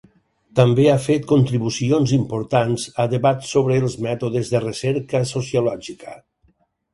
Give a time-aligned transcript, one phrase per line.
[0.59, 6.19] També ha fet contribucions importants a debats sobre els mètodes de recerca sociològica.